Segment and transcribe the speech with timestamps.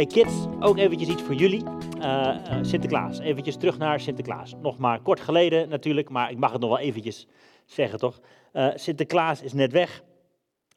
[0.00, 1.62] Hey kids, ook eventjes iets voor jullie.
[1.98, 4.54] Uh, uh, Sinterklaas, eventjes terug naar Sinterklaas.
[4.62, 7.26] Nog maar kort geleden natuurlijk, maar ik mag het nog wel eventjes
[7.64, 8.20] zeggen toch.
[8.52, 10.02] Uh, Sinterklaas is net weg.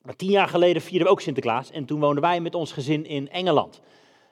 [0.02, 3.06] Maar tien jaar geleden vierden we ook Sinterklaas en toen woonden wij met ons gezin
[3.06, 3.82] in Engeland.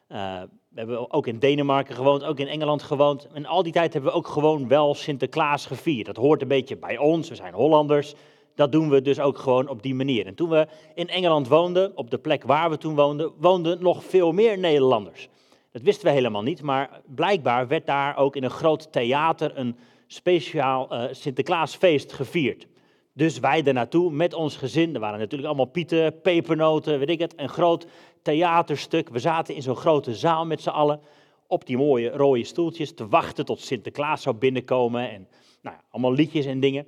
[0.07, 3.27] we hebben ook in Denemarken gewoond, ook in Engeland gewoond.
[3.33, 6.05] En al die tijd hebben we ook gewoon wel Sinterklaas gevierd.
[6.05, 8.13] Dat hoort een beetje bij ons, we zijn Hollanders
[8.61, 10.25] dat doen we dus ook gewoon op die manier.
[10.25, 14.03] En toen we in Engeland woonden, op de plek waar we toen woonden, woonden nog
[14.03, 15.29] veel meer Nederlanders.
[15.71, 19.75] Dat wisten we helemaal niet, maar blijkbaar werd daar ook in een groot theater een
[20.07, 22.67] speciaal uh, Sinterklaasfeest gevierd.
[23.13, 24.93] Dus wij er naartoe met ons gezin.
[24.93, 27.33] Er waren natuurlijk allemaal pieten, pepernoten, weet ik het.
[27.35, 27.87] Een groot
[28.21, 29.09] theaterstuk.
[29.09, 30.99] We zaten in zo'n grote zaal met z'n allen
[31.47, 35.09] op die mooie rode stoeltjes te wachten tot Sinterklaas zou binnenkomen.
[35.09, 35.27] En
[35.61, 36.87] nou, allemaal liedjes en dingen.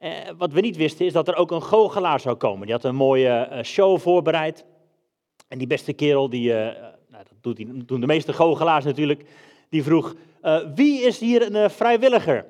[0.00, 2.66] Eh, wat we niet wisten is dat er ook een goochelaar zou komen.
[2.66, 4.64] Die had een mooie uh, show voorbereid.
[5.48, 6.54] En die beste kerel, die, uh,
[7.08, 9.24] nou, dat doet doen de meeste goochelaars natuurlijk,
[9.68, 10.14] die vroeg,
[10.74, 12.46] wie is hier een vrijwilliger?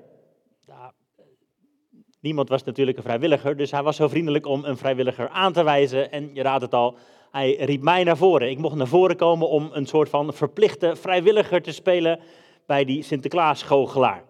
[2.21, 5.62] Niemand was natuurlijk een vrijwilliger, dus hij was zo vriendelijk om een vrijwilliger aan te
[5.62, 6.12] wijzen.
[6.12, 6.97] En je raadt het al,
[7.31, 8.51] hij riep mij naar voren.
[8.51, 12.21] Ik mocht naar voren komen om een soort van verplichte vrijwilliger te spelen
[12.67, 14.25] bij die Sinterklaas goochelaar.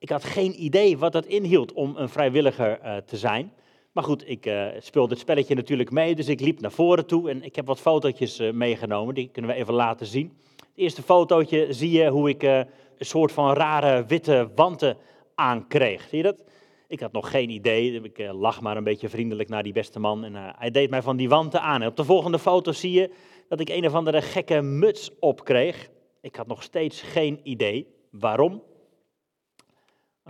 [0.00, 3.52] Ik had geen idee wat dat inhield om een vrijwilliger uh, te zijn.
[3.92, 7.30] Maar goed, ik uh, speelde het spelletje natuurlijk mee, dus ik liep naar voren toe
[7.30, 9.14] en ik heb wat fotootjes uh, meegenomen.
[9.14, 10.38] Die kunnen we even laten zien.
[10.56, 12.66] Het eerste fotootje zie je hoe ik een
[12.98, 14.96] soort van rare witte wanten
[15.34, 16.06] aankreeg.
[16.08, 16.44] Zie je dat?
[16.88, 18.00] Ik had nog geen idee.
[18.02, 21.16] Ik lag maar een beetje vriendelijk naar die beste man en hij deed mij van
[21.16, 21.86] die wanten aan.
[21.86, 23.10] Op de volgende foto zie je
[23.48, 25.90] dat ik een of andere gekke muts opkreeg.
[26.20, 28.62] Ik had nog steeds geen idee waarom.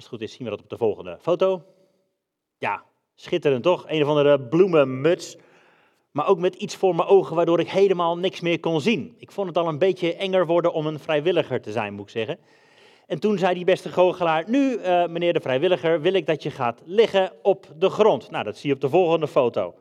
[0.01, 1.63] Als het goed is, zien we dat op de volgende foto.
[2.59, 2.85] Ja,
[3.15, 3.85] schitterend toch?
[3.89, 5.37] Een of andere bloemenmuts.
[6.11, 9.15] Maar ook met iets voor mijn ogen waardoor ik helemaal niks meer kon zien.
[9.19, 12.11] Ik vond het al een beetje enger worden om een vrijwilliger te zijn, moet ik
[12.11, 12.39] zeggen.
[13.07, 16.51] En toen zei die beste goochelaar, nu uh, meneer de vrijwilliger, wil ik dat je
[16.51, 18.31] gaat liggen op de grond.
[18.31, 19.75] Nou, dat zie je op de volgende foto.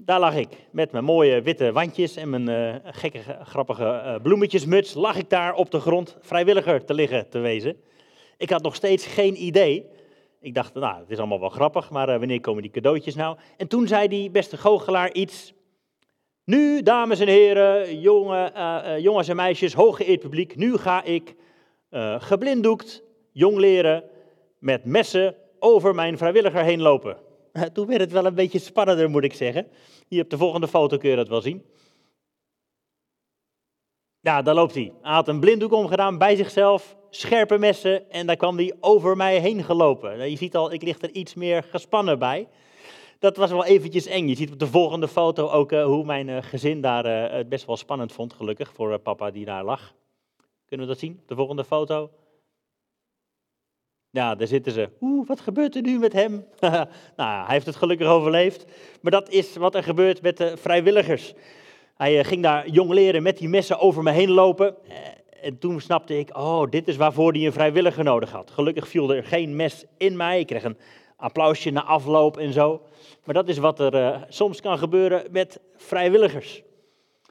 [0.00, 4.94] Daar lag ik met mijn mooie witte wandjes en mijn uh, gekke, grappige uh, bloemetjesmuts.
[4.94, 7.76] Lag ik daar op de grond vrijwilliger te liggen te wezen.
[8.36, 9.86] Ik had nog steeds geen idee.
[10.40, 13.36] Ik dacht, nou, het is allemaal wel grappig, maar uh, wanneer komen die cadeautjes nou?
[13.56, 15.52] En toen zei die beste goochelaar iets.
[16.44, 18.52] Nu, dames en heren, jonge,
[19.00, 21.34] jongens en meisjes, hooggeëerd publiek, nu ga ik
[22.18, 24.04] geblinddoekt, jong leren,
[24.58, 27.26] met messen over mijn vrijwilliger heen lopen.
[27.72, 29.66] Toen werd het wel een beetje spannender, moet ik zeggen.
[30.08, 31.64] Hier op de volgende foto kun je dat wel zien.
[34.20, 34.92] Ja, daar loopt hij.
[35.02, 39.38] Hij had een blinddoek omgedaan bij zichzelf, scherpe messen en daar kwam hij over mij
[39.38, 40.16] heen gelopen.
[40.16, 42.48] Nou, je ziet al, ik lig er iets meer gespannen bij.
[43.18, 44.28] Dat was wel eventjes eng.
[44.28, 47.48] Je ziet op de volgende foto ook uh, hoe mijn uh, gezin daar uh, het
[47.48, 49.94] best wel spannend vond, gelukkig, voor papa die daar lag.
[50.66, 51.20] Kunnen we dat zien?
[51.26, 52.10] De volgende foto.
[54.10, 54.88] Ja, daar zitten ze.
[55.00, 56.44] Oeh, wat gebeurt er nu met hem?
[57.16, 58.64] nou, hij heeft het gelukkig overleefd.
[59.00, 61.34] Maar dat is wat er gebeurt met de vrijwilligers.
[61.96, 64.76] Hij eh, ging daar jong leren met die messen over me heen lopen.
[64.88, 64.96] Eh,
[65.42, 68.50] en toen snapte ik, oh, dit is waarvoor hij een vrijwilliger nodig had.
[68.50, 70.40] Gelukkig viel er geen mes in mij.
[70.40, 70.78] Ik kreeg een
[71.16, 72.82] applausje na afloop en zo.
[73.24, 76.62] Maar dat is wat er uh, soms kan gebeuren met vrijwilligers.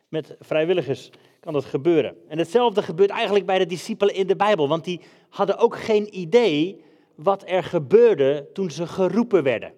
[0.10, 2.16] Met vrijwilligers kan dat gebeuren.
[2.28, 6.18] En hetzelfde gebeurt eigenlijk bij de discipelen in de Bijbel, want die hadden ook geen
[6.20, 6.82] idee
[7.16, 9.74] wat er gebeurde toen ze geroepen werden.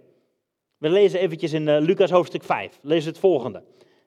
[0.77, 3.63] We lezen eventjes in uh, Lucas hoofdstuk 5, lees het volgende.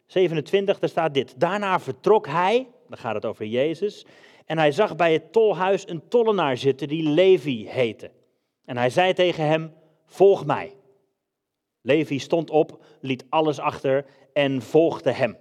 [0.07, 1.41] 27, daar staat dit.
[1.41, 4.07] Daarna vertrok hij, dan gaat het over Jezus,
[4.47, 8.11] en hij zag bij het tolhuis een tollenaar zitten die Levi heette.
[8.65, 9.75] En hij zei tegen hem,
[10.07, 10.75] volg mij.
[11.81, 15.37] Levi stond op, liet alles achter en volgde hem.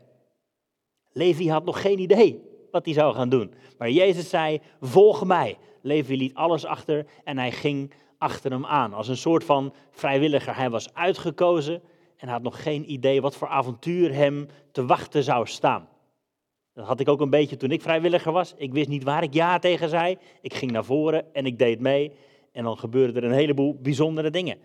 [1.13, 2.41] Levi had nog geen idee
[2.71, 3.53] wat hij zou gaan doen.
[3.77, 5.57] Maar Jezus zei, volg mij.
[5.81, 8.93] Levi liet alles achter en hij ging achter hem aan.
[8.93, 10.55] Als een soort van vrijwilliger.
[10.55, 11.81] Hij was uitgekozen
[12.17, 15.89] en had nog geen idee wat voor avontuur hem te wachten zou staan.
[16.73, 18.53] Dat had ik ook een beetje toen ik vrijwilliger was.
[18.57, 20.17] Ik wist niet waar ik ja tegen zei.
[20.41, 22.11] Ik ging naar voren en ik deed mee.
[22.51, 24.57] En dan gebeurden er een heleboel bijzondere dingen.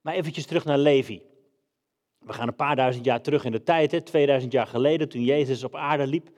[0.00, 1.20] Maar eventjes terug naar Levi.
[2.24, 5.24] We gaan een paar duizend jaar terug in de tijd, hè, 2000 jaar geleden, toen
[5.24, 6.28] Jezus op aarde liep.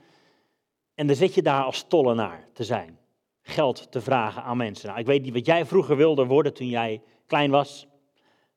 [0.94, 2.98] En dan zit je daar als tollenaar te zijn.
[3.42, 4.88] Geld te vragen aan mensen.
[4.88, 7.86] Nou, ik weet niet wat jij vroeger wilde worden toen jij klein was.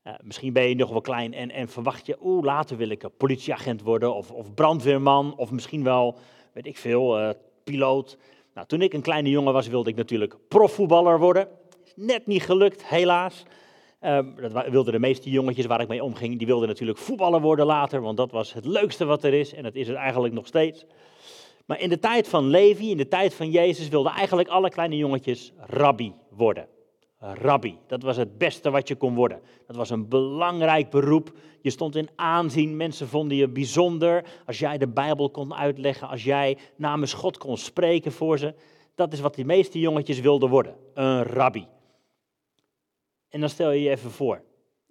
[0.03, 3.03] Uh, misschien ben je nog wel klein en, en verwacht je, oeh, later wil ik
[3.03, 6.17] een politieagent worden of, of brandweerman of misschien wel,
[6.53, 7.29] weet ik veel, uh,
[7.63, 8.17] piloot.
[8.53, 11.47] Nou, toen ik een kleine jongen was, wilde ik natuurlijk profvoetballer worden.
[11.95, 13.43] Net niet gelukt, helaas.
[13.99, 17.65] Ehm, dat wilden de meeste jongetjes waar ik mee omging, die wilden natuurlijk voetballer worden
[17.65, 20.47] later, want dat was het leukste wat er is en dat is het eigenlijk nog
[20.47, 20.85] steeds.
[21.65, 24.97] Maar in de tijd van Levi, in de tijd van Jezus, wilden eigenlijk alle kleine
[24.97, 26.67] jongetjes rabbi worden.
[27.19, 29.41] Rabbi, dat was het beste wat je kon worden.
[29.67, 31.31] Dat was een belangrijk beroep.
[31.61, 34.25] Je stond in aanzien, mensen vonden je bijzonder.
[34.45, 38.53] Als jij de Bijbel kon uitleggen, als jij namens God kon spreken voor ze.
[38.95, 41.65] Dat is wat de meeste jongetjes wilden worden, een rabbi.
[43.37, 44.41] En dan stel je je even voor.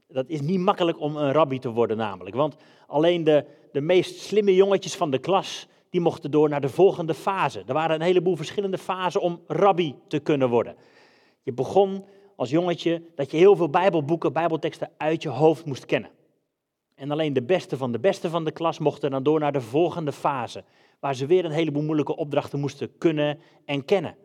[0.09, 2.37] Dat is niet makkelijk om een rabbi te worden namelijk.
[2.37, 2.57] Want
[2.87, 7.15] alleen de, de meest slimme jongetjes van de klas, die mochten door naar de volgende
[7.15, 7.63] fase.
[7.67, 10.77] Er waren een heleboel verschillende fasen om rabbi te kunnen worden.
[11.43, 12.05] Je begon
[12.37, 16.11] als jongetje dat je heel veel bijbelboeken, bijbelteksten uit je hoofd moest kennen.
[16.95, 19.61] En alleen de beste van de beste van de klas mochten dan door naar de
[19.61, 20.65] volgende fase,
[21.01, 24.17] waar ze weer een heleboel moeilijke opdrachten moesten kunnen en kennen.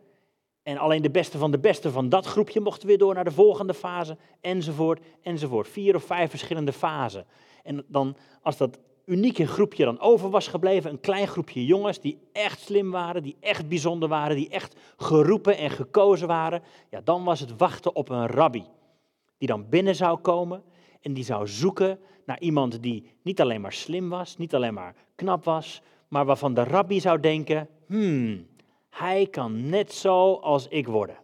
[0.63, 3.31] En alleen de beste van de beste van dat groepje mochten weer door naar de
[3.31, 5.67] volgende fase, enzovoort, enzovoort.
[5.67, 7.25] Vier of vijf verschillende fasen.
[7.63, 12.19] En dan, als dat unieke groepje dan over was gebleven, een klein groepje jongens die
[12.31, 17.23] echt slim waren, die echt bijzonder waren, die echt geroepen en gekozen waren, ja, dan
[17.23, 18.63] was het wachten op een rabbi.
[19.37, 20.63] Die dan binnen zou komen
[21.01, 24.95] en die zou zoeken naar iemand die niet alleen maar slim was, niet alleen maar
[25.15, 28.47] knap was, maar waarvan de rabbi zou denken, hmm,
[28.91, 31.17] hij kan net zo als ik worden.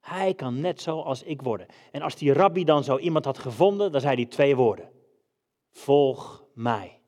[0.00, 1.66] Hij kan net zo als ik worden.
[1.92, 4.90] En als die rabbi dan zo iemand had gevonden, dan zei hij twee woorden.
[5.70, 7.00] Volg mij.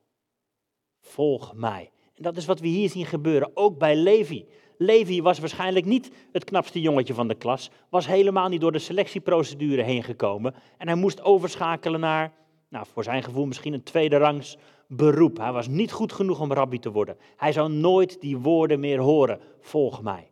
[1.01, 1.91] Volg mij.
[2.15, 4.47] En dat is wat we hier zien gebeuren, ook bij Levi.
[4.79, 8.79] Levi was waarschijnlijk niet het knapste jongetje van de klas, was helemaal niet door de
[8.79, 12.33] selectieprocedure heen gekomen en hij moest overschakelen naar,
[12.73, 15.37] nou, voor zijn gevoel misschien een tweede rangs beroep.
[15.37, 17.17] Hij was niet goed genoeg om rabbi te worden.
[17.37, 20.31] Hij zou nooit die woorden meer horen, volg mij.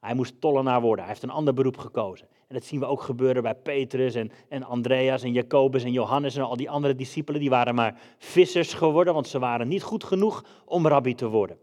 [0.00, 2.28] Hij moest tollenaar worden, hij heeft een ander beroep gekozen.
[2.48, 6.36] En dat zien we ook gebeuren bij Petrus en, en Andreas en Jacobus en Johannes
[6.36, 7.40] en al die andere discipelen.
[7.40, 11.58] Die waren maar vissers geworden, want ze waren niet goed genoeg om rabbi te worden.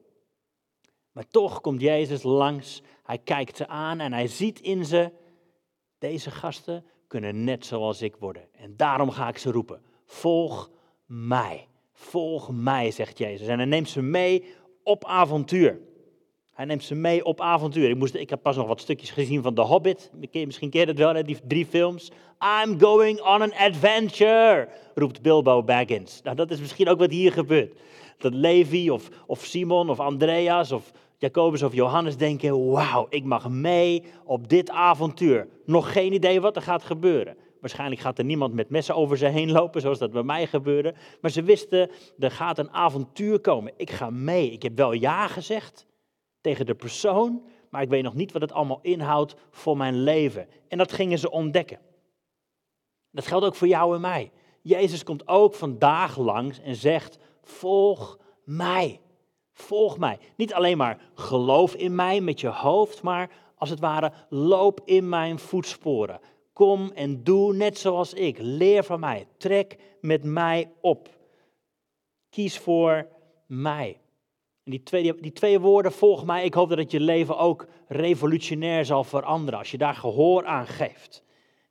[1.12, 5.12] Maar toch komt Jezus langs, hij kijkt ze aan en hij ziet in ze,
[5.98, 8.44] deze gasten kunnen net zoals ik worden.
[8.52, 10.72] En daarom ga ik ze roepen, volg
[11.06, 11.68] mij.
[11.94, 13.48] Volg mij, zegt Jezus.
[13.48, 14.44] En hij neemt ze mee
[14.84, 15.80] op avontuur.
[16.54, 17.90] Hij neemt ze mee op avontuur.
[17.90, 20.12] Ik, moest, ik heb pas nog wat stukjes gezien van The Hobbit.
[20.32, 22.12] Misschien ken het wel, die drie films.
[22.64, 26.22] I'm going on an adventure, roept Bilbo Baggins.
[26.22, 27.80] Nou, dat is misschien ook wat hier gebeurt.
[28.22, 33.50] Dat Levi of, of Simon of Andreas of Jacobus of Johannes denken, wauw, ik mag
[33.50, 35.48] mee op dit avontuur.
[35.66, 37.38] Nog geen idee wat er gaat gebeuren.
[37.60, 40.94] Waarschijnlijk gaat er niemand met messen over ze heen lopen, zoals dat bij mij gebeurde.
[41.22, 41.90] Maar ze wisten,
[42.20, 43.74] er gaat een avontuur komen.
[43.78, 44.52] Ik ga mee.
[44.52, 45.86] Ik heb wel ja gezegd,
[46.42, 50.48] tegen de persoon, maar ik weet nog niet wat het allemaal inhoudt voor mijn leven.
[50.68, 51.80] En dat gingen ze ontdekken.
[53.12, 54.32] Dat geldt ook voor jou en mij.
[54.62, 59.00] Jezus komt ook vandaag langs en zegt: Volg mij.
[59.54, 60.20] Volg mij.
[60.36, 65.10] Niet alleen maar geloof in mij met je hoofd, maar als het ware loop in
[65.10, 66.20] mijn voetsporen.
[66.54, 68.38] Kom en doe net zoals ik.
[68.40, 69.28] Leer van mij.
[69.38, 71.10] Trek met mij op.
[72.30, 73.08] Kies voor
[73.48, 74.00] mij.
[74.64, 77.68] En die twee, die twee woorden, volg mij, ik hoop dat het je leven ook
[77.88, 81.24] revolutionair zal veranderen als je daar gehoor aan geeft.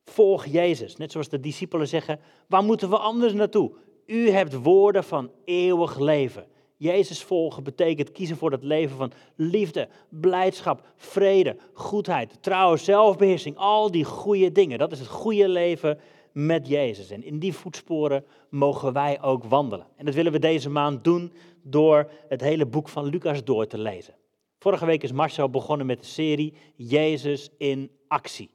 [0.05, 3.73] Volg Jezus, net zoals de discipelen zeggen, waar moeten we anders naartoe?
[4.11, 6.47] U hebt woorden van eeuwig leven.
[6.77, 13.57] Jezus volgen betekent kiezen voor het leven van liefde, blijdschap, vrede, goedheid, trouw, zelfbeheersing.
[13.57, 14.79] Al die goede dingen.
[14.79, 15.99] Dat is het goede leven
[16.33, 17.11] met Jezus.
[17.11, 19.87] En in die voetsporen mogen wij ook wandelen.
[19.97, 23.79] En dat willen we deze maand doen door het hele boek van Lucas door te
[23.79, 24.15] lezen.
[24.59, 28.51] Vorige week is Marcel begonnen met de serie Jezus in actie.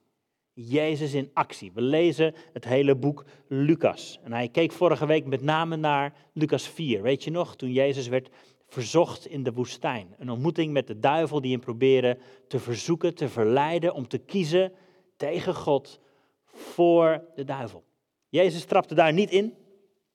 [0.55, 1.71] Jezus in actie.
[1.73, 4.19] We lezen het hele boek Lucas.
[4.23, 7.01] En hij keek vorige week met name naar Lucas 4.
[7.01, 8.29] Weet je nog, toen Jezus werd
[8.67, 10.15] verzocht in de woestijn.
[10.17, 14.71] Een ontmoeting met de duivel die hem probeerde te verzoeken, te verleiden om te kiezen
[15.17, 15.99] tegen God
[16.45, 17.83] voor de duivel.
[18.29, 19.53] Jezus trapte daar niet in,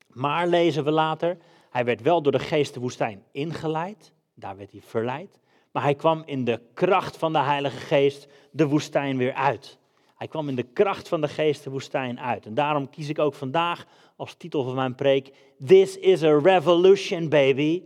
[0.07, 1.37] maar lezen we later,
[1.69, 5.39] hij werd wel door de geest de woestijn ingeleid, daar werd hij verleid,
[5.71, 9.79] maar hij kwam in de kracht van de Heilige Geest de woestijn weer uit.
[10.21, 12.45] Hij kwam in de kracht van de geest de woestijn uit.
[12.45, 13.85] En daarom kies ik ook vandaag
[14.15, 15.33] als titel van mijn preek:
[15.65, 17.83] This is a revolution, baby.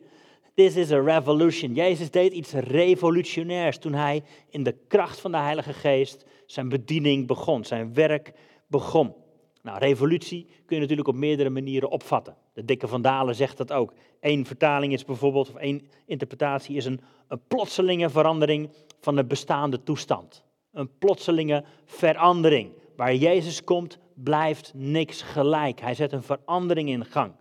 [0.54, 1.74] This is a revolution.
[1.74, 7.28] Jezus deed iets revolutionairs toen hij in de kracht van de Heilige Geest zijn bediening
[7.28, 8.34] begon, zijn werk
[8.68, 9.14] begon.
[9.62, 12.38] Nou, revolutie kun je natuurlijk op meerdere manieren opvatten.
[12.54, 13.94] De dikke Vandalen zegt dat ook.
[14.20, 19.84] Eén vertaling is bijvoorbeeld, of één interpretatie is een, een plotselinge verandering van de bestaande
[19.84, 20.45] toestand.
[20.76, 22.72] Een plotselinge verandering.
[22.96, 25.82] Waar Jezus komt, blijft niks gelijk.
[25.82, 27.32] Hij zet een verandering in gang.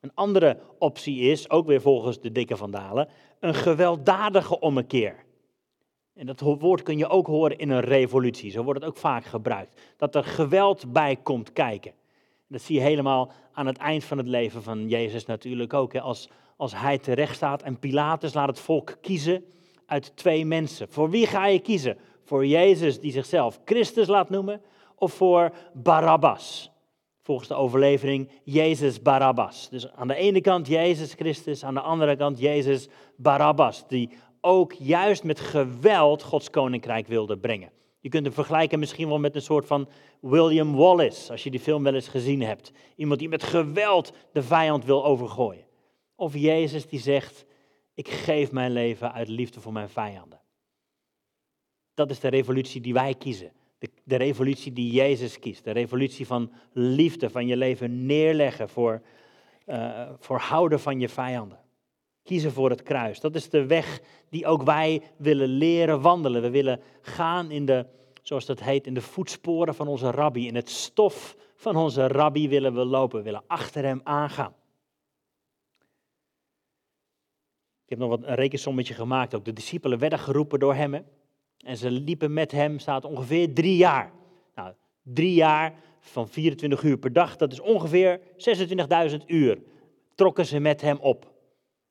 [0.00, 3.08] Een andere optie is, ook weer volgens de dikke vandalen,
[3.40, 5.24] een gewelddadige ommekeer.
[6.14, 9.24] En dat woord kun je ook horen in een revolutie, zo wordt het ook vaak
[9.24, 9.80] gebruikt.
[9.96, 11.92] Dat er geweld bij komt kijken.
[12.48, 15.92] Dat zie je helemaal aan het eind van het leven van Jezus natuurlijk ook.
[15.92, 16.00] Hè.
[16.00, 19.44] Als, als hij terecht staat en Pilatus laat het volk kiezen
[19.86, 20.88] uit twee mensen.
[20.88, 21.98] Voor wie ga je kiezen?
[22.24, 24.60] Voor Jezus die zichzelf Christus laat noemen
[24.96, 26.70] of voor Barabbas?
[27.22, 29.68] Volgens de overlevering Jezus Barabbas.
[29.68, 34.72] Dus aan de ene kant Jezus Christus, aan de andere kant Jezus Barabbas, die ook
[34.72, 37.70] juist met geweld Gods koninkrijk wilde brengen.
[38.00, 39.88] Je kunt hem vergelijken misschien wel met een soort van
[40.20, 42.72] William Wallace, als je die film wel eens gezien hebt.
[42.96, 45.64] Iemand die met geweld de vijand wil overgooien.
[46.16, 47.44] Of Jezus die zegt,
[47.94, 50.40] ik geef mijn leven uit liefde voor mijn vijanden.
[51.94, 53.52] Dat is de revolutie die wij kiezen.
[53.78, 55.64] De, de, revolutie die Jezus kiest.
[55.64, 59.02] De revolutie van liefde, van je leven neerleggen voor,
[59.66, 61.58] uh, voor houden van je vijanden.
[62.22, 63.20] Kiezen voor het kruis.
[63.20, 66.42] Dat is de weg die ook wij willen leren wandelen.
[66.42, 67.86] We willen gaan in de,
[68.22, 70.46] zoals dat heet, in de voetsporen van onze rabbi.
[70.46, 73.18] In het stof van onze rabbi willen we lopen.
[73.18, 74.54] We willen achter hem aangaan.
[77.84, 79.34] Ik heb nog wat een rekensommetje gemaakt.
[79.34, 81.04] Ook de discipelen werden geroepen door hem.
[81.64, 84.12] En ze liepen met hem, staat ongeveer drie jaar.
[84.54, 88.20] Nou, drie jaar van 24 uur per dag, dat is ongeveer
[89.10, 89.58] 26.000 uur.
[90.14, 91.32] Trokken ze met hem op.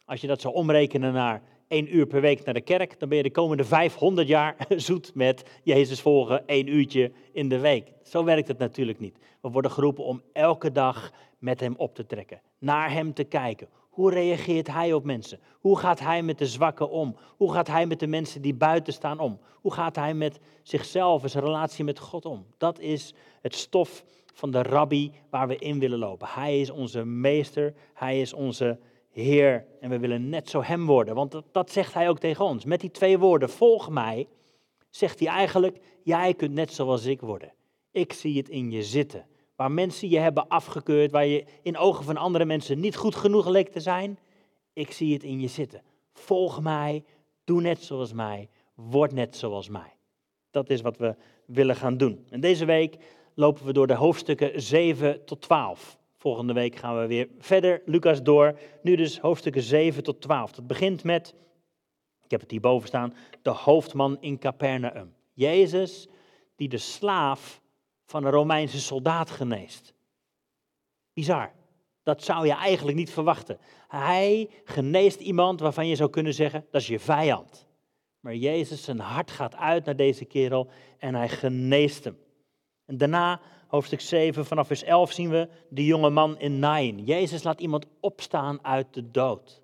[0.05, 3.17] Als je dat zou omrekenen naar één uur per week naar de kerk, dan ben
[3.17, 7.91] je de komende 500 jaar zoet met Jezus volgen, één uurtje in de week.
[8.03, 9.17] Zo werkt het natuurlijk niet.
[9.41, 13.67] We worden geroepen om elke dag met hem op te trekken, naar hem te kijken.
[13.93, 15.39] Hoe reageert hij op mensen?
[15.59, 17.15] Hoe gaat hij met de zwakken om?
[17.37, 19.39] Hoe gaat hij met de mensen die buiten staan om?
[19.61, 22.45] Hoe gaat hij met zichzelf en zijn relatie met God om?
[22.57, 26.27] Dat is het stof van de rabbi waar we in willen lopen.
[26.27, 28.79] Hij is onze meester, hij is onze
[29.11, 29.65] Heer.
[29.79, 32.65] En we willen net zo hem worden, want dat, dat zegt hij ook tegen ons.
[32.65, 34.27] Met die twee woorden, volg mij,
[34.89, 37.53] zegt hij eigenlijk, jij kunt net zoals ik worden.
[37.91, 39.25] Ik zie het in je zitten.
[39.55, 43.47] Waar mensen je hebben afgekeurd, waar je in ogen van andere mensen niet goed genoeg
[43.47, 44.19] leek te zijn,
[44.73, 45.81] ik zie het in je zitten.
[46.13, 47.03] Volg mij,
[47.43, 49.97] doe net zoals mij, word net zoals mij.
[50.51, 52.25] Dat is wat we willen gaan doen.
[52.29, 52.97] En deze week
[53.33, 55.97] lopen we door de hoofdstukken 7 tot 12.
[56.15, 58.59] Volgende week gaan we weer verder, Lucas door.
[58.81, 60.51] Nu dus hoofdstukken 7 tot 12.
[60.51, 61.35] Dat begint met,
[62.23, 65.13] ik heb het hierboven staan, de hoofdman in Capernaum.
[65.33, 66.07] Jezus
[66.55, 67.61] die de slaaf
[68.05, 69.93] van een Romeinse soldaat geneest.
[71.13, 71.51] Bizar.
[72.03, 73.57] Dat zou je eigenlijk niet verwachten.
[73.87, 77.67] Hij geneest iemand waarvan je zou kunnen zeggen, dat is je vijand.
[78.19, 82.17] Maar Jezus, zijn hart gaat uit naar deze kerel en hij geneest hem.
[82.85, 87.03] En daarna hoofdstuk 7, vanaf vers 11 zien we de jonge man in Nain.
[87.03, 89.61] Jezus laat iemand opstaan uit de dood.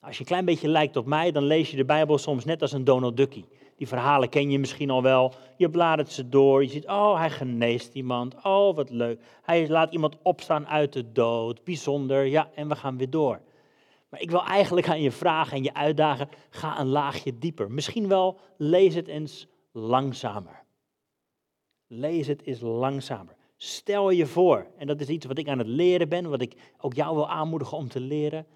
[0.00, 2.62] Als je een klein beetje lijkt op mij, dan lees je de Bijbel soms net
[2.62, 3.48] als een Donald Duckie.
[3.80, 5.32] Die verhalen ken je misschien al wel.
[5.56, 6.62] Je bladert ze door.
[6.62, 8.34] Je ziet, oh, hij geneest iemand.
[8.42, 9.20] Oh, wat leuk.
[9.42, 11.64] Hij laat iemand opstaan uit de dood.
[11.64, 12.26] Bijzonder.
[12.26, 13.40] Ja, en we gaan weer door.
[14.08, 17.70] Maar ik wil eigenlijk aan je vragen en je uitdagen, ga een laagje dieper.
[17.70, 20.62] Misschien wel, lees het eens langzamer.
[21.86, 23.36] Lees het eens langzamer.
[23.56, 26.54] Stel je voor, en dat is iets wat ik aan het leren ben, wat ik
[26.80, 28.46] ook jou wil aanmoedigen om te leren,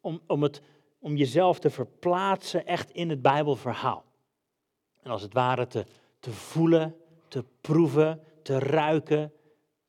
[0.00, 0.62] om, om, het,
[0.98, 4.05] om jezelf te verplaatsen echt in het Bijbelverhaal.
[5.06, 5.84] En als het ware te,
[6.20, 6.94] te voelen,
[7.28, 9.32] te proeven, te ruiken.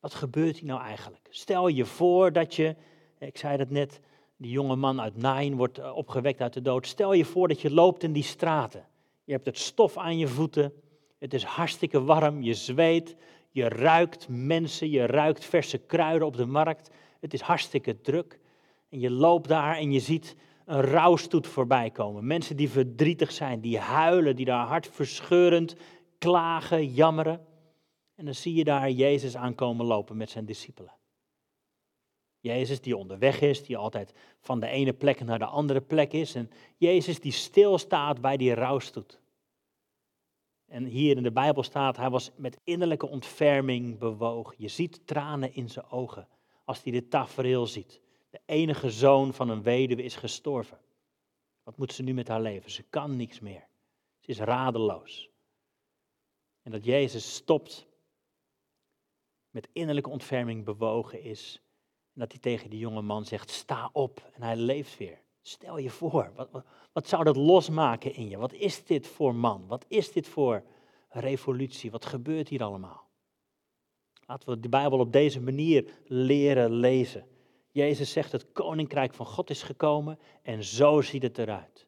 [0.00, 1.26] Wat gebeurt hier nou eigenlijk?
[1.30, 2.76] Stel je voor dat je,
[3.18, 4.00] ik zei dat net,
[4.36, 6.86] die jonge man uit Nain wordt eh, opgewekt uit de dood.
[6.86, 8.86] Stel je voor dat je loopt in die straten.
[9.24, 10.72] Je hebt het stof aan je voeten.
[11.18, 13.16] Het is hartstikke warm, je zweet,
[13.50, 16.90] je ruikt mensen, je ruikt verse kruiden op de markt.
[17.20, 18.40] Het is hartstikke druk.
[18.88, 20.36] En je loopt daar en je ziet
[20.68, 22.26] een rouwstoet voorbij komen.
[22.26, 25.76] Mensen die verdrietig zijn, die huilen, die daar hartverscheurend
[26.18, 27.46] klagen, jammeren.
[28.14, 30.92] En dan zie je daar Jezus aankomen lopen met zijn discipelen.
[32.40, 36.34] Jezus die onderweg is, die altijd van de ene plek naar de andere plek is.
[36.34, 39.20] En Jezus die stilstaat bij die rouwstoet.
[40.66, 44.54] En hier in de Bijbel staat, hij was met innerlijke ontferming bewogen.
[44.58, 46.28] Je ziet tranen in zijn ogen
[46.64, 48.00] als hij dit tafereel ziet.
[48.30, 50.78] De enige zoon van een weduwe is gestorven.
[51.62, 52.70] Wat moet ze nu met haar leven?
[52.70, 53.68] Ze kan niks meer.
[54.18, 55.30] Ze is radeloos.
[56.62, 57.86] En dat Jezus stopt
[59.50, 61.62] met innerlijke ontferming bewogen is.
[62.14, 64.30] En dat hij tegen die jonge man zegt, sta op.
[64.32, 65.20] En hij leeft weer.
[65.40, 68.36] Stel je voor, wat, wat, wat zou dat losmaken in je?
[68.36, 69.66] Wat is dit voor man?
[69.66, 70.64] Wat is dit voor
[71.08, 71.90] revolutie?
[71.90, 73.08] Wat gebeurt hier allemaal?
[74.26, 77.26] Laten we de Bijbel op deze manier leren lezen.
[77.78, 81.86] Jezus zegt het koninkrijk van God is gekomen en zo ziet het eruit.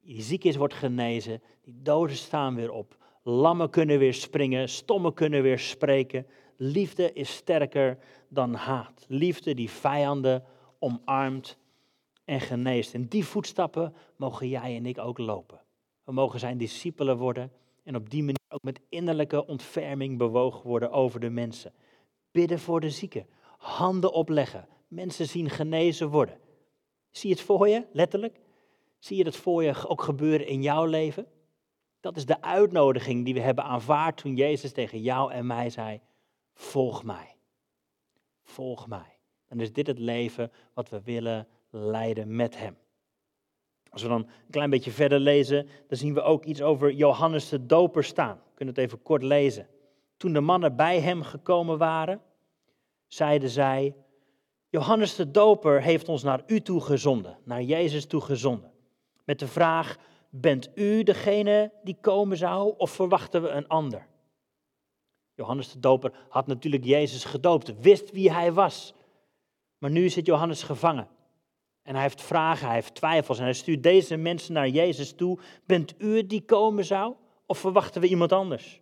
[0.00, 5.14] Die ziek is, wordt genezen, die doden staan weer op, lammen kunnen weer springen, stommen
[5.14, 6.26] kunnen weer spreken.
[6.56, 9.04] Liefde is sterker dan haat.
[9.08, 10.44] Liefde die vijanden
[10.78, 11.58] omarmt
[12.24, 12.94] en geneest.
[12.94, 15.60] En die voetstappen mogen jij en ik ook lopen.
[16.04, 20.90] We mogen zijn discipelen worden en op die manier ook met innerlijke ontferming bewogen worden
[20.90, 21.72] over de mensen.
[22.30, 23.26] Bidden voor de zieken,
[23.58, 26.38] handen opleggen, mensen zien genezen worden.
[27.10, 28.40] Zie je het voor je, letterlijk?
[28.98, 31.26] Zie je dat voor je ook gebeuren in jouw leven?
[32.00, 36.00] Dat is de uitnodiging die we hebben aanvaard toen Jezus tegen jou en mij zei:
[36.54, 37.36] Volg mij.
[38.42, 39.18] Volg mij.
[39.48, 42.76] Dan is dit het leven wat we willen leiden met Hem.
[43.90, 47.48] Als we dan een klein beetje verder lezen, dan zien we ook iets over Johannes
[47.48, 48.36] de Doper staan.
[48.36, 49.68] We kunnen het even kort lezen.
[50.16, 52.20] Toen de mannen bij hem gekomen waren,
[53.06, 53.94] zeiden zij:
[54.74, 58.72] Johannes de Doper heeft ons naar u toe gezonden, naar Jezus toe gezonden.
[59.24, 59.96] Met de vraag:
[60.30, 64.06] Bent u degene die komen zou, of verwachten we een ander?
[65.34, 68.94] Johannes de Doper had natuurlijk Jezus gedoopt, wist wie hij was.
[69.78, 71.08] Maar nu zit Johannes gevangen.
[71.82, 75.38] En hij heeft vragen, hij heeft twijfels en hij stuurt deze mensen naar Jezus toe.
[75.66, 77.14] Bent u die komen zou
[77.46, 78.80] of verwachten we iemand anders?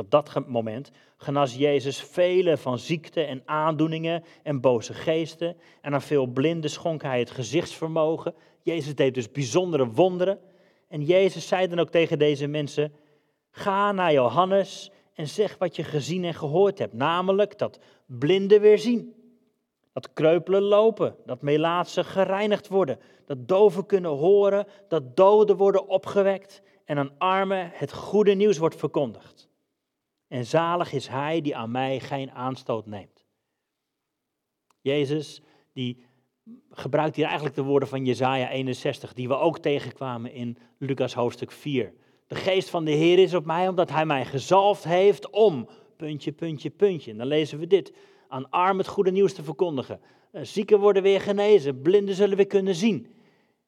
[0.00, 5.56] Op dat moment genas Jezus vele van ziekte en aandoeningen en boze geesten.
[5.80, 8.34] En aan veel blinden schonk hij het gezichtsvermogen.
[8.62, 10.38] Jezus deed dus bijzondere wonderen.
[10.88, 12.92] En Jezus zei dan ook tegen deze mensen:
[13.50, 16.92] Ga naar Johannes en zeg wat je gezien en gehoord hebt.
[16.92, 19.14] Namelijk dat blinden weer zien
[19.92, 26.62] dat kreupelen lopen, dat melaatsen gereinigd worden, dat doven kunnen horen, dat doden worden opgewekt
[26.84, 29.49] en aan armen het goede nieuws wordt verkondigd.
[30.30, 33.24] En zalig is hij die aan mij geen aanstoot neemt.
[34.80, 36.04] Jezus die
[36.70, 41.52] gebruikt hier eigenlijk de woorden van Jesaja 61, die we ook tegenkwamen in Lucas hoofdstuk
[41.52, 41.94] 4.
[42.26, 46.32] De geest van de Heer is op mij omdat hij mij gezalfd heeft om, puntje,
[46.32, 47.16] puntje, puntje.
[47.16, 47.92] Dan lezen we dit
[48.28, 50.00] aan armen het goede nieuws te verkondigen.
[50.32, 53.14] Eh, zieken worden weer genezen, blinden zullen weer kunnen zien.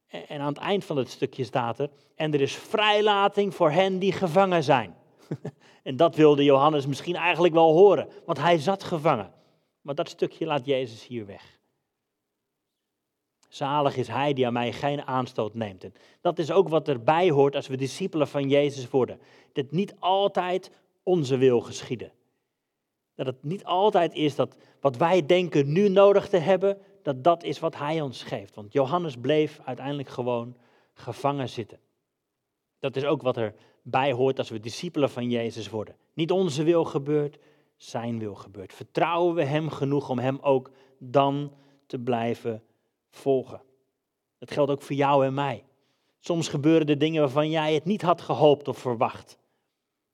[0.07, 3.99] En aan het eind van het stukje staat er, en er is vrijlating voor hen
[3.99, 5.01] die gevangen zijn.
[5.83, 9.33] en dat wilde Johannes misschien eigenlijk wel horen, want hij zat gevangen.
[9.81, 11.61] Maar dat stukje laat Jezus hier weg.
[13.49, 15.85] Zalig is hij die aan mij geen aanstoot neemt.
[15.85, 19.21] En dat is ook wat erbij hoort als we discipelen van Jezus worden.
[19.53, 20.71] Dat niet altijd
[21.03, 22.13] onze wil geschieden.
[23.15, 27.43] Dat het niet altijd is dat wat wij denken nu nodig te hebben, dat dat
[27.43, 28.55] is wat hij ons geeft.
[28.55, 30.57] Want Johannes bleef uiteindelijk gewoon
[30.93, 31.79] gevangen zitten.
[32.79, 33.37] Dat is ook wat
[33.85, 35.97] erbij hoort als we discipelen van Jezus worden.
[36.15, 37.39] Niet onze wil gebeurt,
[37.77, 38.73] zijn wil gebeurt.
[38.73, 41.53] Vertrouwen we hem genoeg om hem ook dan
[41.87, 42.63] te blijven
[43.11, 43.63] volgen.
[44.39, 45.65] Dat geldt ook voor jou en mij.
[46.19, 49.39] Soms gebeuren er dingen waarvan jij het niet had gehoopt of verwacht.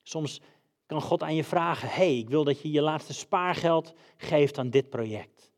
[0.02, 0.40] Soms
[0.86, 4.70] kan God aan je vragen: hey, ik wil dat je je laatste spaargeld geeft aan
[4.70, 5.50] dit project.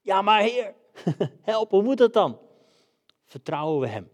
[0.00, 0.74] Ja, maar Heer,
[1.42, 2.38] help, hoe moet dat dan?
[3.24, 4.10] Vertrouwen we Hem.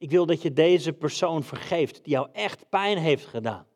[0.00, 3.66] Ik wil dat je deze persoon vergeeft die jou echt pijn heeft gedaan.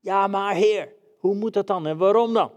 [0.00, 2.50] Ja, maar Heer, hoe moet dat dan en waarom dan?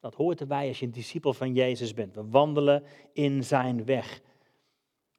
[0.00, 2.14] Dat hoort erbij als je een discipel van Jezus bent.
[2.14, 4.20] We wandelen in zijn weg.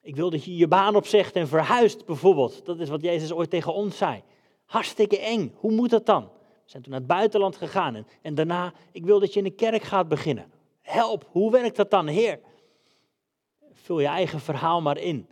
[0.01, 2.65] Ik wil dat je je baan opzegt en verhuist bijvoorbeeld.
[2.65, 4.23] Dat is wat Jezus ooit tegen ons zei.
[4.65, 5.53] Hartstikke eng.
[5.55, 6.23] Hoe moet dat dan?
[6.23, 6.29] We
[6.65, 8.05] zijn toen naar het buitenland gegaan.
[8.21, 10.51] En, daarna, ik wil dat je in de kerk gaat beginnen.
[10.81, 12.39] Help, hoe werkt dat dan, Heer?
[13.71, 15.27] Vul je eigen verhaal maar in.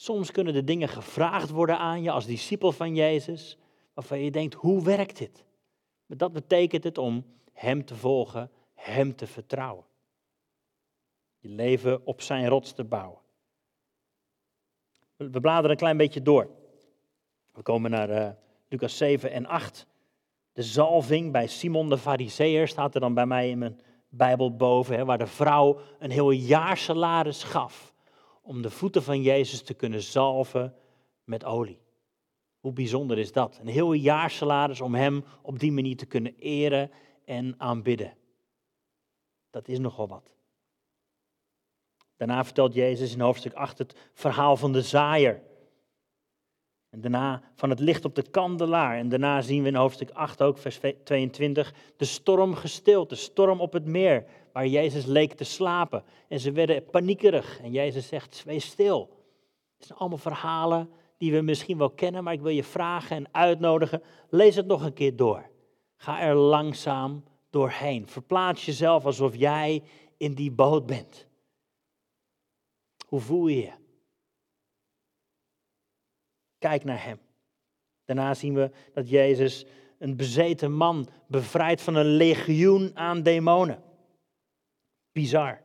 [0.00, 3.58] Soms kunnen de dingen gevraagd worden aan je als discipel van Jezus,
[3.94, 5.44] waarvan je denkt, hoe werkt dit?
[6.06, 9.84] Maar dat betekent het om Hem te volgen, Hem te vertrouwen.
[11.38, 13.18] Je leven op Zijn rots te bouwen.
[15.16, 16.50] We bladeren een klein beetje door.
[17.52, 18.28] We komen naar uh,
[18.68, 19.86] Lucas 7 en 8.
[20.52, 24.96] De zalving bij Simon de Fariseer staat er dan bij mij in mijn Bijbel boven,
[24.96, 27.96] hè, waar de vrouw een heel jaar salaris gaf
[28.48, 30.74] om de voeten van Jezus te kunnen zalven
[31.24, 31.80] met olie.
[32.60, 33.58] Hoe bijzonder is dat?
[33.60, 36.90] Een heel jaar salaris om hem op die manier te kunnen eren
[37.24, 38.16] en aanbidden.
[39.50, 40.34] Dat is nogal wat.
[42.16, 45.42] Daarna vertelt Jezus in hoofdstuk 8 het verhaal van de zaaier.
[46.90, 48.98] En daarna van het licht op de kandelaar.
[48.98, 53.60] En daarna zien we in hoofdstuk 8 ook, vers 22, de storm gestild, de storm
[53.60, 54.24] op het meer,
[54.58, 56.04] waar Jezus leek te slapen.
[56.28, 57.60] En ze werden paniekerig.
[57.60, 59.00] En Jezus zegt, wees stil.
[59.76, 63.28] Het zijn allemaal verhalen die we misschien wel kennen, maar ik wil je vragen en
[63.32, 65.50] uitnodigen, lees het nog een keer door.
[65.96, 68.06] Ga er langzaam doorheen.
[68.06, 69.82] Verplaats jezelf alsof jij
[70.16, 71.26] in die boot bent.
[73.06, 73.72] Hoe voel je je?
[76.58, 77.18] Kijk naar hem.
[78.04, 79.66] Daarna zien we dat Jezus
[79.98, 83.86] een bezeten man bevrijdt van een legioen aan demonen.
[85.18, 85.60] Bizar.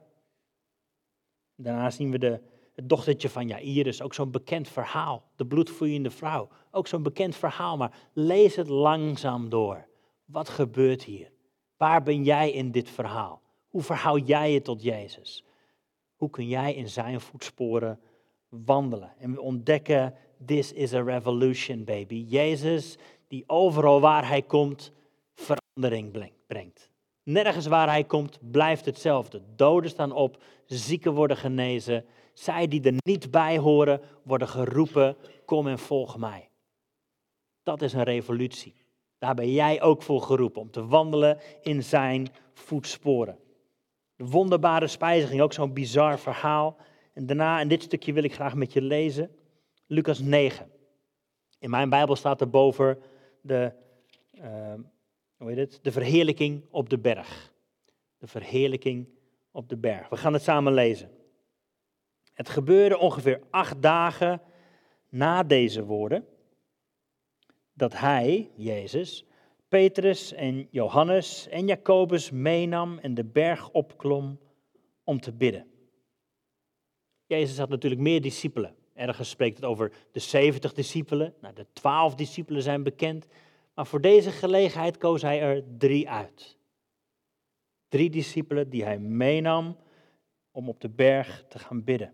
[1.56, 2.42] Daarna zien we de,
[2.76, 5.24] het dochtertje van Jairus, ook zo'n bekend verhaal.
[5.36, 7.78] De bloedvloeiende vrouw, ook zo'n bekend verhaal.
[7.78, 9.88] Maar lees het langzaam door.
[10.26, 11.32] Wat gebeurt hier?
[11.78, 13.42] Waar ben jij in dit verhaal?
[13.68, 15.46] Hoe verhoud jij je tot Jezus?
[16.16, 18.00] Hoe kun jij in zijn voetsporen
[18.50, 19.14] wandelen?
[19.18, 22.26] En we ontdekken, this is a revolution, baby.
[22.28, 24.92] Jezus die overal waar hij komt
[25.34, 26.93] verandering brengt.
[27.24, 29.42] Nergens waar hij komt blijft hetzelfde.
[29.56, 32.06] Doden staan op, zieken worden genezen.
[32.34, 36.50] Zij die er niet bij horen worden geroepen, kom en volg mij.
[37.64, 38.76] Dat is een revolutie.
[39.18, 43.38] Daar ben jij ook voor geroepen, om te wandelen in zijn voetsporen.
[44.16, 46.78] De wonderbare spijziging, ook zo'n bizar verhaal.
[47.14, 49.36] En daarna, in dit stukje wil ik graag met je lezen,
[49.88, 50.72] Lucas 9.
[51.60, 53.02] In mijn Bijbel staat er boven
[53.42, 53.72] de,
[54.32, 54.74] uh,
[55.44, 55.80] hoe heet het?
[55.84, 57.54] de verheerlijking op de berg.
[58.18, 59.08] De verheerlijking
[59.52, 60.10] op de berg.
[60.10, 61.12] We gaan het samen lezen.
[62.34, 64.42] Het gebeurde ongeveer acht dagen
[65.10, 66.28] na deze woorden
[67.74, 69.26] dat hij, Jezus,
[69.68, 74.40] Petrus en Johannes en Jacobus meenam en de berg opklom
[75.04, 75.68] om te bidden.
[77.26, 78.76] Jezus had natuurlijk meer discipelen.
[78.94, 81.34] Ergens spreekt het over de 70 discipelen.
[81.42, 83.28] Nou, de 12 discipelen zijn bekend.
[83.74, 86.58] Maar voor deze gelegenheid koos hij er drie uit.
[87.88, 89.78] Drie discipelen die hij meenam
[90.52, 92.14] om op de berg te gaan bidden.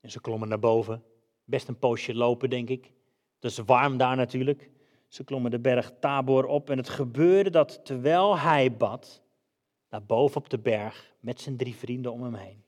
[0.00, 1.04] En ze klommen naar boven.
[1.44, 2.92] Best een poosje lopen, denk ik.
[3.34, 4.70] Het is warm daar natuurlijk.
[5.08, 9.22] Ze klommen de berg Tabor op en het gebeurde dat terwijl hij bad,
[9.88, 12.64] daar boven op de berg, met zijn drie vrienden om hem heen,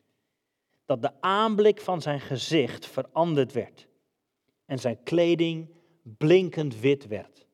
[0.85, 3.89] dat de aanblik van zijn gezicht veranderd werd
[4.65, 5.69] en zijn kleding
[6.03, 7.47] blinkend wit werd.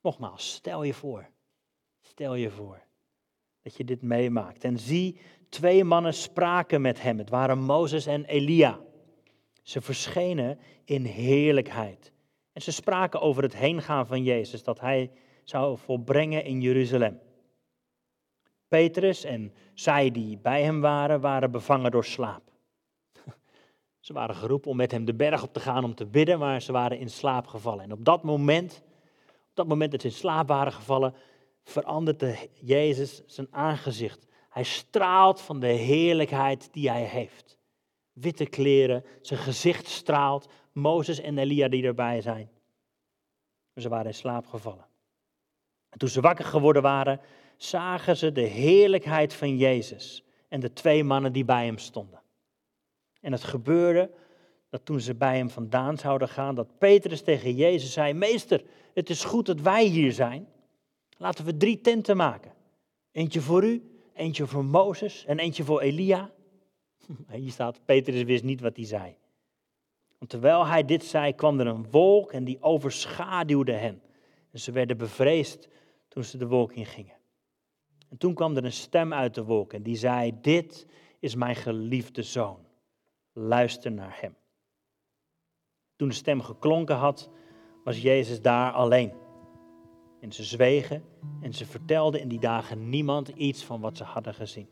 [0.00, 1.28] Nogmaals, stel je voor,
[2.00, 2.86] stel je voor
[3.66, 4.64] dat je dit meemaakt.
[4.64, 7.18] En zie, twee mannen spraken met hem.
[7.18, 8.80] Het waren Mozes en Elia.
[9.62, 12.12] Ze verschenen in heerlijkheid.
[12.52, 15.10] En ze spraken over het heengaan van Jezus, dat hij
[15.44, 17.20] zou volbrengen in Jeruzalem.
[18.68, 22.50] Petrus en zij die bij hem waren, waren bevangen door slaap.
[24.06, 26.62] Ze waren geroepen om met hem de berg op te gaan om te bidden, maar
[26.62, 27.84] ze waren in slaap gevallen.
[27.84, 28.82] En op dat moment,
[29.26, 31.14] op dat moment dat ze in slaap waren gevallen,
[31.62, 34.26] veranderde Jezus zijn aangezicht.
[34.48, 37.58] Hij straalt van de heerlijkheid die hij heeft.
[38.12, 42.50] Witte kleren, zijn gezicht straalt, Mozes en Elia die erbij zijn.
[43.74, 44.86] Ze waren in slaap gevallen.
[45.88, 47.20] En toen ze wakker geworden waren,
[47.56, 52.24] zagen ze de heerlijkheid van Jezus en de twee mannen die bij hem stonden.
[53.26, 54.10] En het gebeurde
[54.68, 59.10] dat toen ze bij hem vandaan zouden gaan, dat Petrus tegen Jezus zei: Meester, het
[59.10, 60.48] is goed dat wij hier zijn.
[61.16, 62.52] Laten we drie tenten maken.
[63.12, 66.30] Eentje voor u, eentje voor Mozes en eentje voor Elia.
[67.30, 69.16] Hier staat, Petrus wist niet wat hij zei.
[70.18, 74.02] Want terwijl hij dit zei, kwam er een wolk en die overschaduwde hen.
[74.52, 75.68] En ze werden bevreesd
[76.08, 77.16] toen ze de wolk ingingen.
[78.08, 80.86] En toen kwam er een stem uit de wolk en die zei, dit
[81.20, 82.65] is mijn geliefde zoon.
[83.38, 84.36] Luister naar hem.
[85.96, 87.30] Toen de stem geklonken had,
[87.84, 89.12] was Jezus daar alleen.
[90.20, 91.04] En ze zwegen
[91.40, 94.68] en ze vertelden in die dagen niemand iets van wat ze hadden gezien.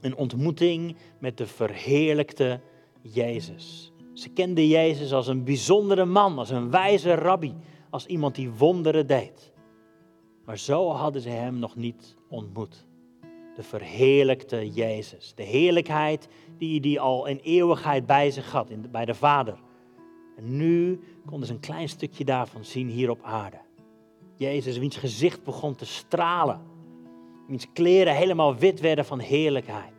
[0.00, 2.60] Een ontmoeting met de verheerlijkte
[3.02, 3.92] Jezus.
[4.12, 7.54] Ze kenden Jezus als een bijzondere man, als een wijze rabbi,
[7.90, 9.52] als iemand die wonderen deed.
[10.44, 12.88] Maar zo hadden ze hem nog niet ontmoet.
[13.60, 15.32] De verheerlijkte Jezus.
[15.34, 19.58] De heerlijkheid die hij al in eeuwigheid bij zich had, bij de Vader.
[20.36, 23.56] En nu konden ze een klein stukje daarvan zien hier op aarde.
[24.36, 26.60] Jezus, wiens gezicht begon te stralen.
[27.46, 29.92] Wiens kleren helemaal wit werden van heerlijkheid.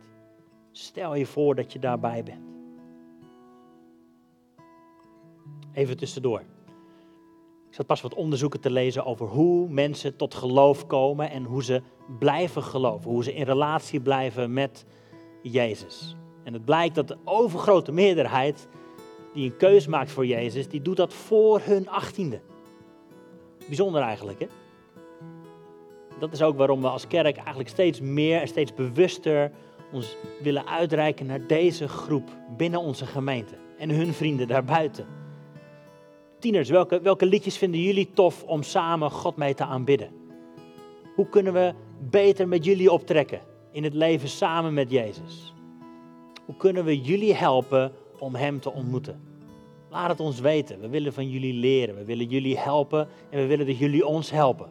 [0.72, 2.44] Stel je voor dat je daarbij bent.
[5.72, 6.40] Even tussendoor.
[7.68, 11.64] Ik zat pas wat onderzoeken te lezen over hoe mensen tot geloof komen en hoe
[11.64, 11.82] ze
[12.18, 13.10] blijven geloven.
[13.10, 14.84] Hoe ze in relatie blijven met
[15.42, 16.16] Jezus.
[16.44, 18.68] En het blijkt dat de overgrote meerderheid
[19.32, 22.40] die een keus maakt voor Jezus, die doet dat voor hun achttiende.
[23.66, 24.46] Bijzonder eigenlijk, hè?
[26.18, 29.52] Dat is ook waarom we als kerk eigenlijk steeds meer en steeds bewuster
[29.92, 35.06] ons willen uitreiken naar deze groep binnen onze gemeente en hun vrienden daarbuiten.
[36.38, 40.10] Tieners, welke, welke liedjes vinden jullie tof om samen God mee te aanbidden?
[41.14, 41.74] Hoe kunnen we
[42.10, 45.54] beter met jullie optrekken in het leven samen met Jezus?
[46.44, 49.20] Hoe kunnen we jullie helpen om Hem te ontmoeten?
[49.90, 50.80] Laat het ons weten.
[50.80, 51.94] We willen van jullie leren.
[51.94, 54.70] We willen jullie helpen en we willen dat jullie ons helpen.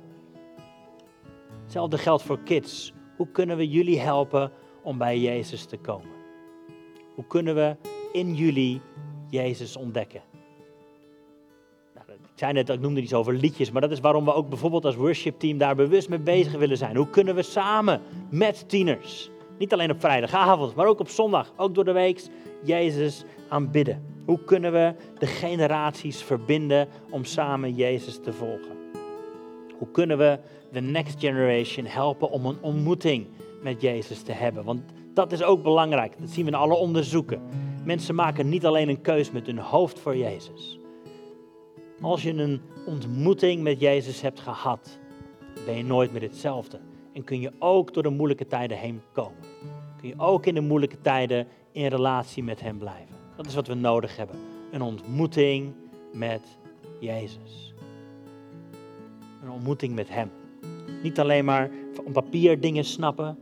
[1.63, 2.93] Hetzelfde geldt voor kids.
[3.17, 4.51] Hoe kunnen we jullie helpen
[4.83, 6.09] om bij Jezus te komen?
[7.15, 7.75] Hoe kunnen we
[8.11, 8.81] in jullie
[9.29, 10.30] Jezus ontdekken?
[12.41, 14.95] Zei net, ik noemde iets over liedjes, maar dat is waarom we ook bijvoorbeeld als
[14.95, 16.95] worshipteam daar bewust mee bezig willen zijn.
[16.95, 21.75] Hoe kunnen we samen met tieners, niet alleen op vrijdagavond, maar ook op zondag, ook
[21.75, 22.21] door de week,
[22.63, 24.03] Jezus aanbidden?
[24.25, 28.77] Hoe kunnen we de generaties verbinden om samen Jezus te volgen?
[29.77, 30.39] Hoe kunnen we
[30.71, 33.27] de next generation helpen om een ontmoeting
[33.63, 34.63] met Jezus te hebben?
[34.63, 34.81] Want
[35.13, 36.19] dat is ook belangrijk.
[36.19, 37.41] Dat zien we in alle onderzoeken.
[37.83, 40.80] Mensen maken niet alleen een keus met hun hoofd voor Jezus.
[42.01, 44.99] Als je een ontmoeting met Jezus hebt gehad,
[45.65, 46.79] ben je nooit meer hetzelfde.
[47.13, 49.39] En kun je ook door de moeilijke tijden heen komen.
[49.97, 53.15] Kun je ook in de moeilijke tijden in relatie met Hem blijven.
[53.35, 54.35] Dat is wat we nodig hebben.
[54.71, 55.73] Een ontmoeting
[56.13, 56.41] met
[56.99, 57.73] Jezus.
[59.43, 60.31] Een ontmoeting met Hem.
[61.03, 61.69] Niet alleen maar
[62.05, 63.39] op papier dingen snappen,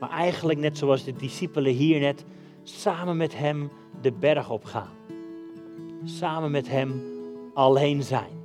[0.00, 2.24] maar eigenlijk net zoals de discipelen hier net
[2.62, 3.70] samen met Hem
[4.00, 4.90] de berg op gaan.
[6.04, 7.15] Samen met Hem
[7.56, 8.44] alleen zijn.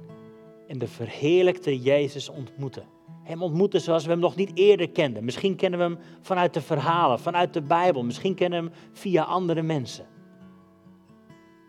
[0.67, 2.83] En de verheerlijkte Jezus ontmoeten.
[3.23, 5.25] Hem ontmoeten zoals we hem nog niet eerder kenden.
[5.25, 8.03] Misschien kennen we hem vanuit de verhalen, vanuit de Bijbel.
[8.03, 10.05] Misschien kennen we hem via andere mensen.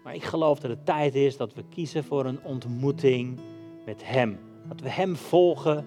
[0.04, 3.40] Maar ik geloof dat het tijd is dat we kiezen voor een ontmoeting
[3.86, 4.38] met Hem.
[4.68, 5.86] Dat we Hem volgen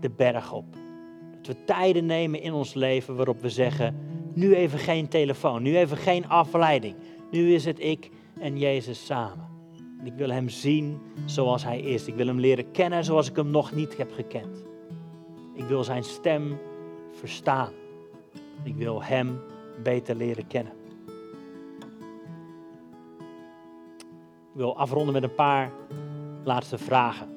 [0.00, 0.66] de berg op.
[1.36, 3.96] Dat we tijden nemen in ons leven waarop we zeggen,
[4.34, 6.96] nu even geen telefoon, nu even geen afleiding.
[7.30, 9.53] Nu is het ik en Jezus samen.
[10.04, 12.06] Ik wil Hem zien zoals Hij is.
[12.06, 14.64] Ik wil Hem leren kennen zoals ik Hem nog niet heb gekend.
[15.54, 16.58] Ik wil Zijn stem
[17.12, 17.72] verstaan.
[18.62, 19.40] Ik wil Hem
[19.82, 20.72] beter leren kennen.
[24.52, 25.72] Ik wil afronden met een paar
[26.44, 27.28] laatste vragen.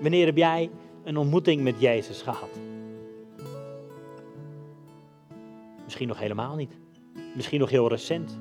[0.00, 0.70] Wanneer heb jij
[1.04, 2.58] een ontmoeting met Jezus gehad?
[5.84, 6.72] Misschien nog helemaal niet.
[7.34, 8.38] Misschien nog heel recent.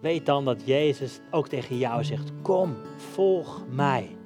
[0.00, 4.16] Weet dan dat Jezus ook tegen jou zegt: Kom, volg mij.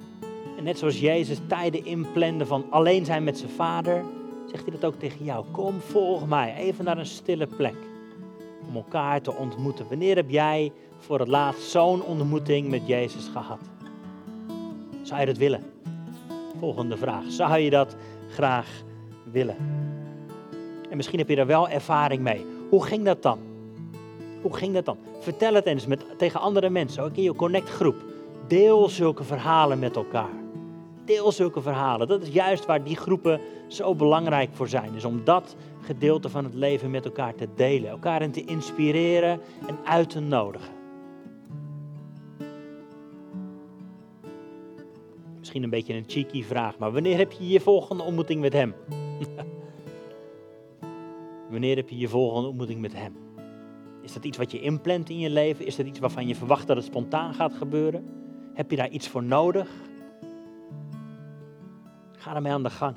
[0.57, 4.03] En net zoals Jezus tijden inplande van alleen zijn met zijn vader,
[4.51, 5.45] zegt hij dat ook tegen jou.
[5.51, 6.55] Kom, volg mij.
[6.55, 7.75] Even naar een stille plek.
[8.67, 9.85] Om elkaar te ontmoeten.
[9.89, 13.59] Wanneer heb jij voor het laatst zo'n ontmoeting met Jezus gehad?
[15.01, 15.63] Zou je dat willen?
[16.59, 17.23] Volgende vraag.
[17.27, 17.95] Zou je dat
[18.29, 18.83] graag
[19.31, 19.55] willen?
[20.89, 22.45] En misschien heb je daar wel ervaring mee.
[22.69, 23.39] Hoe ging dat dan?
[24.45, 24.97] Hoe ging dat dan?
[25.19, 27.95] Vertel het eens met, tegen andere mensen, ook in je Connect groep.
[28.47, 30.33] Deel zulke verhalen met elkaar.
[31.05, 32.07] Deel zulke verhalen.
[32.07, 34.95] Dat is juist waar die groepen zo belangrijk voor zijn.
[34.95, 37.89] Is om dat gedeelte van het leven met elkaar te delen.
[37.89, 40.73] Elkaar in te inspireren en uit te nodigen.
[45.39, 48.73] Misschien een beetje een cheeky vraag, maar wanneer heb je je volgende ontmoeting met Hem?
[51.51, 53.24] wanneer heb je je volgende ontmoeting met Hem?
[54.05, 55.65] Is dat iets wat je inplant in je leven?
[55.65, 58.05] Is dat iets waarvan je verwacht dat het spontaan gaat gebeuren?
[58.53, 59.69] Heb je daar iets voor nodig?
[62.11, 62.95] Ga ermee aan de gang.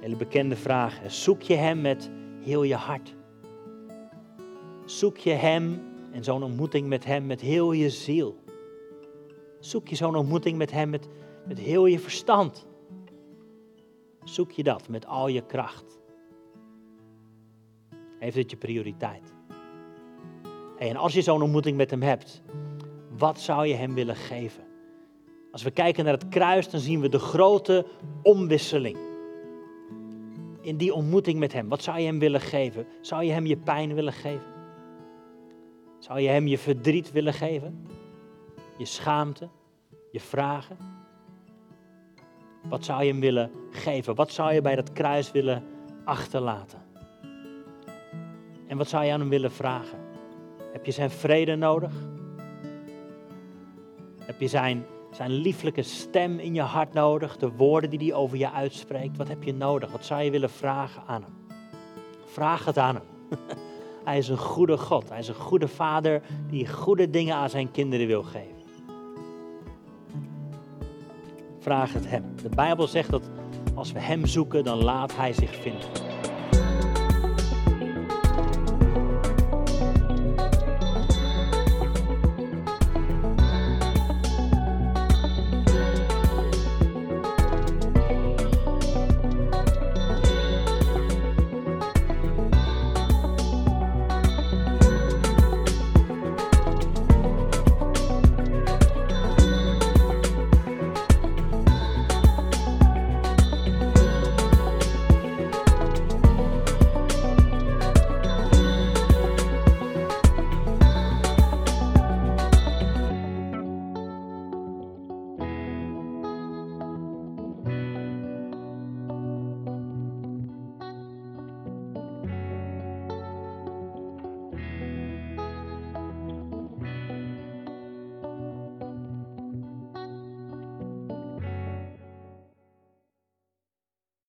[0.00, 1.00] Hele bekende vraag.
[1.06, 3.14] Zoek je Hem met heel je hart?
[4.84, 8.36] Zoek je Hem en zo'n ontmoeting met Hem met heel je ziel?
[9.60, 11.08] Zoek je zo'n ontmoeting met Hem met,
[11.46, 12.66] met heel je verstand?
[14.24, 15.99] Zoek je dat met al je kracht?
[18.20, 19.32] Heeft het je prioriteit?
[20.88, 22.42] en als je zo'n ontmoeting met Hem hebt,
[23.18, 24.62] wat zou je Hem willen geven?
[25.52, 27.86] Als we kijken naar het kruis, dan zien we de grote
[28.22, 28.98] omwisseling.
[30.60, 31.68] In die ontmoeting met Hem.
[31.68, 32.86] Wat zou je Hem willen geven?
[33.00, 34.46] Zou je Hem je pijn willen geven?
[35.98, 37.86] Zou je Hem je verdriet willen geven?
[38.78, 39.48] Je schaamte?
[40.12, 40.76] Je vragen?
[42.68, 44.14] Wat zou je Hem willen geven?
[44.14, 45.64] Wat zou je bij dat kruis willen
[46.04, 46.89] achterlaten?
[48.70, 49.98] En wat zou je aan Hem willen vragen?
[50.72, 51.92] Heb je Zijn vrede nodig?
[54.18, 58.38] Heb je Zijn zijn lieflijke stem in je hart nodig, de woorden die hij over
[58.38, 59.16] je uitspreekt.
[59.16, 59.90] Wat heb je nodig?
[59.90, 61.58] Wat zou je willen vragen aan hem?
[62.24, 63.04] Vraag het aan hem.
[64.04, 65.08] Hij is een goede God.
[65.08, 68.62] Hij is een goede vader die goede dingen aan zijn kinderen wil geven.
[71.58, 72.24] Vraag het hem.
[72.42, 73.30] De Bijbel zegt dat
[73.74, 75.88] Als we Hem zoeken, dan laat Hij zich vinden.